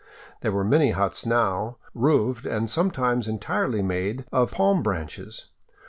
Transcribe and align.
There 0.39 0.51
were 0.51 0.63
many 0.63 0.89
huts 0.93 1.27
now, 1.27 1.77
roofed 1.93 2.47
and 2.47 2.67
sometimes 2.67 3.27
entirely 3.27 3.83
made 3.83 4.25
of 4.31 4.49
palm 4.49 4.81
branches. 4.81 5.45